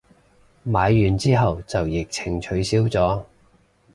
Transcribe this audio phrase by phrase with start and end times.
[0.63, 3.21] 買完之後就疫情取消咗